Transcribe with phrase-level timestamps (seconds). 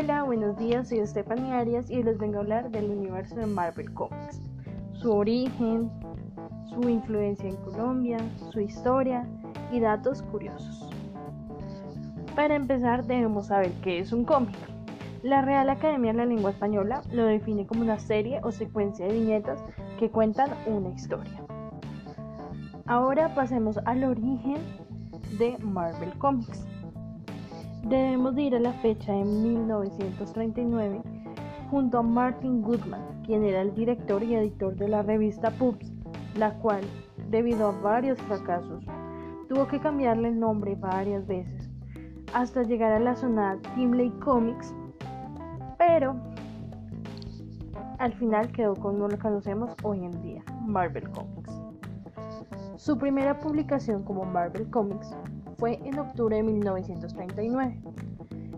[0.00, 3.92] Hola, buenos días, soy Stephanie Arias y les vengo a hablar del universo de Marvel
[3.94, 4.40] Comics,
[4.92, 5.90] su origen,
[6.68, 8.18] su influencia en Colombia,
[8.52, 9.26] su historia
[9.72, 10.88] y datos curiosos.
[12.36, 14.54] Para empezar debemos saber qué es un cómic.
[15.24, 19.14] La Real Academia de la Lengua Española lo define como una serie o secuencia de
[19.14, 19.60] viñetas
[19.98, 21.42] que cuentan una historia.
[22.86, 24.58] Ahora pasemos al origen
[25.40, 26.68] de Marvel Comics.
[27.88, 31.00] Debemos ir a la fecha de 1939
[31.70, 35.90] junto a Martin Goodman, quien era el director y editor de la revista Pups,
[36.36, 36.82] la cual,
[37.30, 38.84] debido a varios fracasos,
[39.48, 41.70] tuvo que cambiarle el nombre varias veces,
[42.34, 44.74] hasta llegar a la zona Timley Comics,
[45.78, 46.14] pero
[47.98, 51.58] al final quedó con lo conocemos hoy en día, Marvel Comics.
[52.76, 55.16] Su primera publicación como Marvel Comics
[55.58, 57.80] fue en octubre de 1939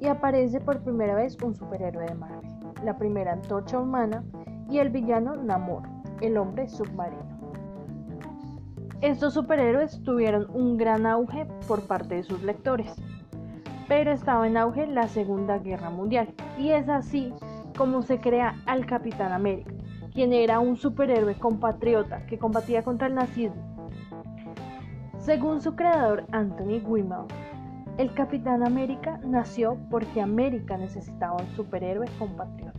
[0.00, 2.50] y aparece por primera vez un superhéroe de Marvel,
[2.82, 4.24] la primera antorcha humana
[4.70, 5.82] y el villano Namor,
[6.22, 7.36] el hombre submarino.
[9.02, 12.94] Estos superhéroes tuvieron un gran auge por parte de sus lectores,
[13.88, 17.34] pero estaba en auge la Segunda Guerra Mundial y es así
[17.76, 19.70] como se crea al Capitán América,
[20.14, 23.65] quien era un superhéroe compatriota que combatía contra el nazismo
[25.26, 27.26] según su creador Anthony Wimmel,
[27.98, 32.78] el Capitán América nació porque América necesitaba un superhéroe compatriota.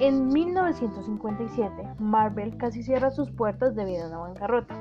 [0.00, 4.74] En 1957, Marvel casi cierra sus puertas debido a una bancarrota,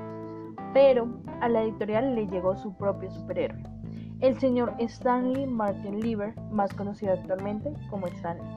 [0.74, 1.08] pero
[1.42, 3.62] a la editorial le llegó su propio superhéroe,
[4.22, 8.48] el señor Stanley Martin Lieber, más conocido actualmente como Stanley,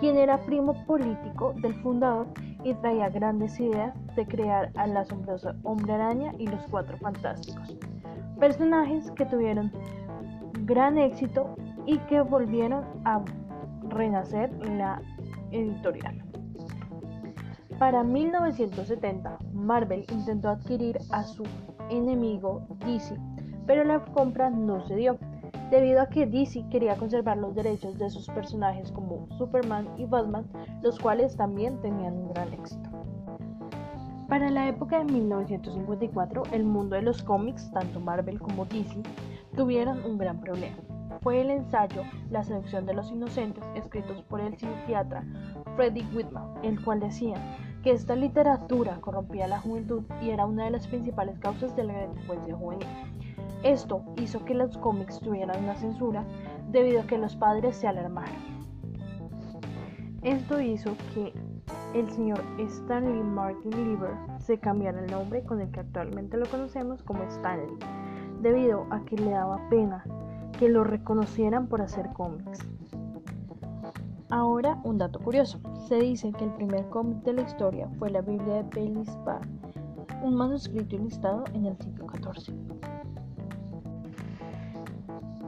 [0.00, 2.26] quien era primo político del fundador
[2.64, 7.76] y traía grandes ideas de crear al asombroso hombre araña y los cuatro fantásticos,
[8.40, 9.70] personajes que tuvieron
[10.60, 11.54] gran éxito
[11.86, 13.22] y que volvieron a
[13.90, 15.00] renacer la
[15.52, 16.22] editorial.
[17.78, 21.44] Para 1970, Marvel intentó adquirir a su
[21.90, 23.16] enemigo DC,
[23.66, 25.18] pero la compra no se dio
[25.70, 30.46] debido a que DC quería conservar los derechos de sus personajes como Superman y Batman,
[30.82, 32.90] los cuales también tenían un gran éxito.
[34.28, 39.02] Para la época de 1954, el mundo de los cómics, tanto Marvel como DC,
[39.54, 40.76] tuvieron un gran problema.
[41.20, 45.24] Fue el ensayo La seducción de los inocentes, escritos por el psiquiatra
[45.76, 47.36] Freddie Whitman, el cual decía
[47.82, 51.84] que esta literatura corrompía a la juventud y era una de las principales causas de
[51.84, 52.88] la delincuencia juvenil.
[53.64, 56.22] Esto hizo que los cómics tuvieran una censura
[56.70, 58.36] debido a que los padres se alarmaron.
[60.20, 61.32] Esto hizo que
[61.94, 67.02] el señor Stanley Martin Lieber se cambiara el nombre con el que actualmente lo conocemos
[67.02, 67.74] como Stanley,
[68.42, 70.04] debido a que le daba pena
[70.58, 72.58] que lo reconocieran por hacer cómics.
[74.28, 75.58] Ahora, un dato curioso.
[75.88, 79.06] Se dice que el primer cómic de la historia fue la Biblia de Bailey
[80.22, 82.54] un manuscrito ilustado en el siglo XIV.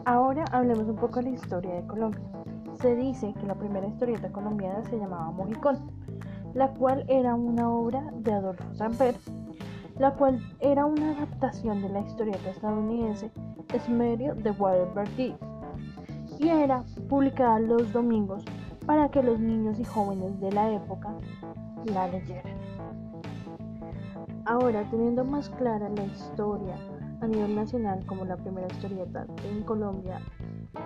[0.06, 2.22] Ahora hablemos un poco de la historia de Colombia.
[2.80, 5.90] Se dice que la primera historieta colombiana se llamaba Mojicón,
[6.54, 9.16] la cual era una obra de Adolfo Samper,
[9.98, 13.32] la cual era una adaptación de la historieta estadounidense
[13.74, 15.08] Esmerio de Walter
[16.38, 18.44] y era publicada los domingos
[18.86, 21.16] para que los niños y jóvenes de la época
[21.92, 22.56] la leyeran.
[24.44, 26.76] Ahora, teniendo más clara la historia
[27.20, 30.20] a nivel nacional como la primera historieta en Colombia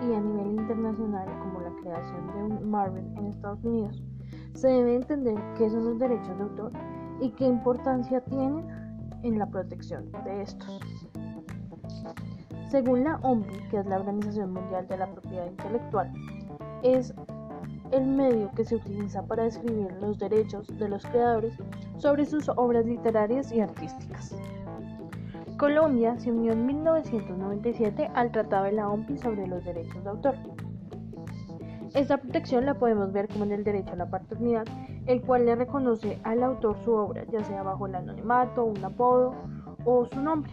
[0.01, 4.01] y a nivel internacional como la creación de un Marvel en Estados Unidos,
[4.53, 6.71] se debe entender qué son los derechos de autor
[7.19, 8.65] y qué importancia tienen
[9.23, 10.79] en la protección de estos.
[12.69, 16.13] Según la OMPI, que es la Organización Mundial de la Propiedad Intelectual,
[16.83, 17.13] es
[17.91, 21.53] el medio que se utiliza para describir los derechos de los creadores
[21.97, 24.35] sobre sus obras literarias y artísticas.
[25.61, 30.33] Colombia se unió en 1997 al Tratado de la OMPI sobre los derechos de autor.
[31.93, 34.65] Esta protección la podemos ver como en el derecho a la paternidad,
[35.05, 39.35] el cual le reconoce al autor su obra, ya sea bajo el anonimato, un apodo
[39.85, 40.51] o su nombre.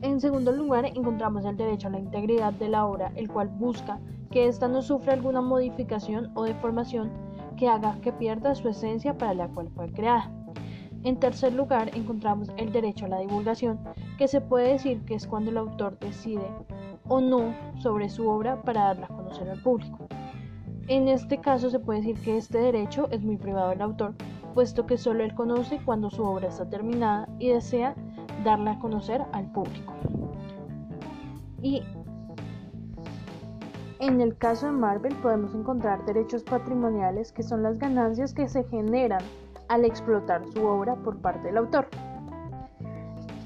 [0.00, 4.00] En segundo lugar, encontramos el derecho a la integridad de la obra, el cual busca
[4.32, 7.12] que ésta no sufra alguna modificación o deformación
[7.56, 10.32] que haga que pierda su esencia para la cual fue creada.
[11.08, 13.80] En tercer lugar, encontramos el derecho a la divulgación,
[14.18, 16.46] que se puede decir que es cuando el autor decide
[17.08, 20.06] o no sobre su obra para darla a conocer al público.
[20.86, 24.16] En este caso se puede decir que este derecho es muy privado del autor,
[24.52, 27.94] puesto que solo él conoce cuando su obra está terminada y desea
[28.44, 29.94] darla a conocer al público.
[31.62, 31.84] Y
[33.98, 38.62] En el caso de Marvel podemos encontrar derechos patrimoniales que son las ganancias que se
[38.64, 39.22] generan
[39.68, 41.86] al explotar su obra por parte del autor.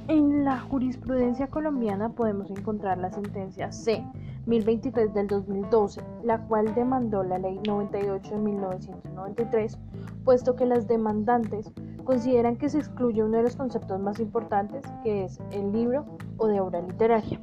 [0.09, 4.05] En la jurisprudencia colombiana podemos encontrar la sentencia C
[4.47, 9.79] 1023 del 2012, la cual demandó la ley 98 de 1993,
[10.25, 11.71] puesto que las demandantes
[12.05, 16.05] consideran que se excluye uno de los conceptos más importantes, que es el libro
[16.37, 17.39] o de obra literaria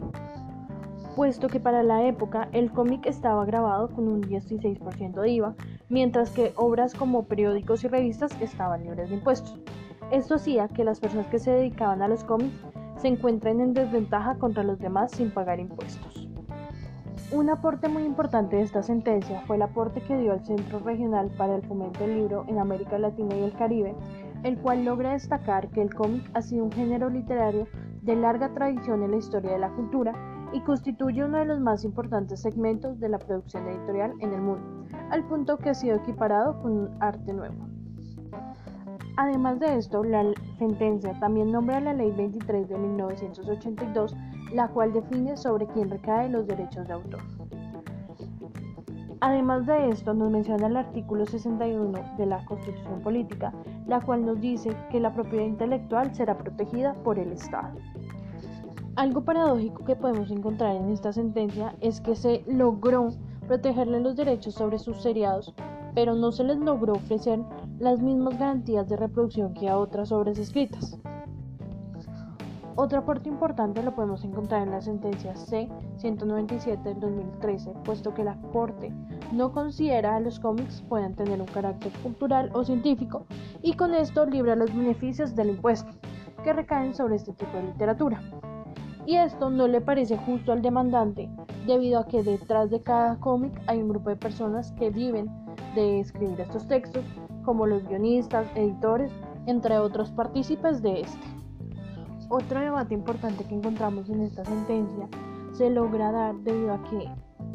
[1.19, 5.53] puesto que para la época el cómic estaba grabado con un 16% de IVA,
[5.89, 9.59] mientras que obras como periódicos y revistas estaban libres de impuestos.
[10.13, 12.55] Esto hacía que las personas que se dedicaban a los cómics
[12.95, 16.29] se encuentren en desventaja contra los demás sin pagar impuestos.
[17.33, 21.29] Un aporte muy importante de esta sentencia fue el aporte que dio el Centro Regional
[21.37, 23.93] para el Fomento del Libro en América Latina y el Caribe,
[24.43, 27.67] el cual logra destacar que el cómic ha sido un género literario
[28.03, 31.83] de larga tradición en la historia de la cultura y constituye uno de los más
[31.83, 36.61] importantes segmentos de la producción editorial en el mundo, al punto que ha sido equiparado
[36.61, 37.67] con arte nuevo.
[39.17, 40.23] Además de esto, la
[40.57, 44.15] sentencia también nombra la Ley 23 de 1982,
[44.53, 47.19] la cual define sobre quién recae los derechos de autor.
[49.21, 53.53] Además de esto, nos menciona el artículo 61 de la Constitución Política,
[53.85, 57.77] la cual nos dice que la propiedad intelectual será protegida por el Estado.
[58.99, 63.07] Algo paradójico que podemos encontrar en esta sentencia es que se logró
[63.47, 65.53] protegerle los derechos sobre sus seriados,
[65.95, 67.39] pero no se les logró ofrecer
[67.79, 70.99] las mismas garantías de reproducción que a otras obras escritas.
[72.75, 78.35] Otro aporte importante lo podemos encontrar en la sentencia C-197 del 2013, puesto que la
[78.51, 78.91] Corte
[79.31, 83.25] no considera a los cómics puedan tener un carácter cultural o científico
[83.61, 85.93] y con esto libra los beneficios del impuesto
[86.43, 88.21] que recaen sobre este tipo de literatura
[89.09, 91.31] y esto no le parece justo al demandante,
[91.65, 95.27] debido a que detrás de cada cómic hay un grupo de personas que viven
[95.73, 97.03] de escribir estos textos,
[97.43, 99.11] como los guionistas, editores,
[99.47, 101.27] entre otros partícipes de este.
[102.29, 105.07] Otro debate importante que encontramos en esta sentencia
[105.53, 107.09] se logra dar debido a que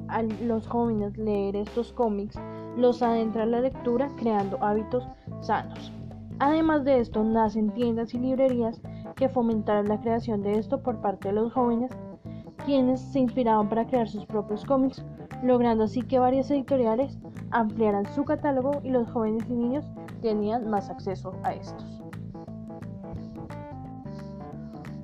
[0.08, 2.36] a los jóvenes leer estos cómics
[2.76, 5.06] los adentra la lectura creando hábitos
[5.40, 5.92] sanos.
[6.40, 8.80] Además de esto, nacen tiendas y librerías
[9.14, 11.90] que fomentaron la creación de esto por parte de los jóvenes,
[12.64, 15.04] quienes se inspiraban para crear sus propios cómics,
[15.42, 17.18] logrando así que varias editoriales
[17.50, 19.84] ampliaran su catálogo y los jóvenes y niños
[20.22, 22.02] tenían más acceso a estos.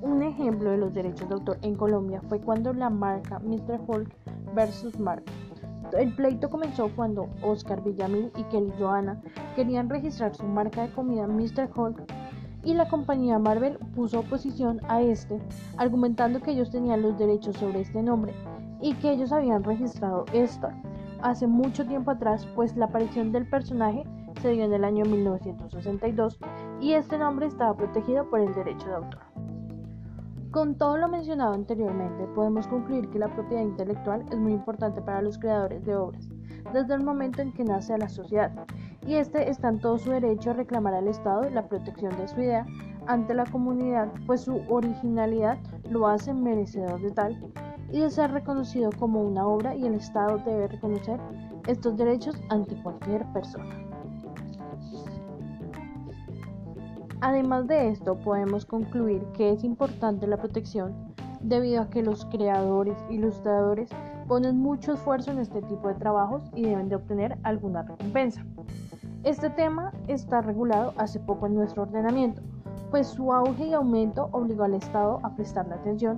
[0.01, 3.79] Un ejemplo de los derechos de autor en Colombia fue cuando la marca Mr.
[3.87, 4.09] Hulk
[4.55, 5.23] versus Mark.
[5.97, 9.21] El pleito comenzó cuando Oscar Villamil y Kelly Johanna
[9.55, 11.69] querían registrar su marca de comida Mr.
[11.75, 12.01] Hulk
[12.63, 15.39] y la compañía Marvel puso oposición a este,
[15.77, 18.33] argumentando que ellos tenían los derechos sobre este nombre
[18.81, 20.69] y que ellos habían registrado esto
[21.21, 24.03] hace mucho tiempo atrás, pues la aparición del personaje
[24.41, 26.39] se dio en el año 1962
[26.79, 29.21] y este nombre estaba protegido por el derecho de autor.
[30.51, 35.21] Con todo lo mencionado anteriormente, podemos concluir que la propiedad intelectual es muy importante para
[35.21, 36.27] los creadores de obras,
[36.73, 38.51] desde el momento en que nace la sociedad,
[39.05, 42.41] y este está en todo su derecho a reclamar al Estado la protección de su
[42.41, 42.65] idea
[43.07, 45.57] ante la comunidad, pues su originalidad
[45.89, 47.51] lo hace merecedor de tal
[47.91, 51.19] y de ser reconocido como una obra y el Estado debe reconocer
[51.67, 53.75] estos derechos ante cualquier persona.
[57.21, 62.97] Además de esto, podemos concluir que es importante la protección debido a que los creadores,
[63.09, 63.89] ilustradores,
[64.27, 68.43] ponen mucho esfuerzo en este tipo de trabajos y deben de obtener alguna recompensa.
[69.23, 72.41] Este tema está regulado hace poco en nuestro ordenamiento,
[72.89, 76.17] pues su auge y aumento obligó al Estado a prestarle atención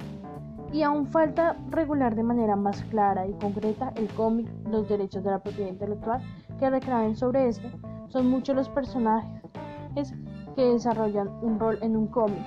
[0.71, 5.31] y aún falta regular de manera más clara y concreta el cómic, los derechos de
[5.31, 6.21] la propiedad intelectual
[6.59, 7.69] que recaen sobre este.
[8.07, 10.13] Son muchos los personajes
[10.55, 12.45] que desarrollan un rol en un cómic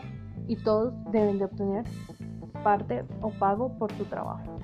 [0.48, 1.84] y todos deben de obtener
[2.64, 4.58] parte o pago por su trabajo.